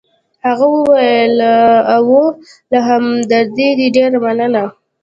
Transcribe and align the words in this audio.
هغه 0.47 0.65
وویل: 0.75 1.35
اوه، 1.95 2.25
له 2.71 2.79
همدردۍ 2.87 3.69
دي 3.77 3.87
ډېره 3.95 4.17
مننه. 4.25 4.63